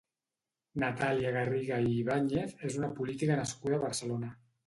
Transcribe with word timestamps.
Natàlia 0.83 1.33
Garriga 1.35 1.77
i 1.89 1.93
Ibáñez 1.97 2.57
és 2.71 2.79
una 2.81 2.91
política 3.01 3.39
nascuda 3.43 3.77
a 3.77 3.83
Barcelona. 3.87 4.35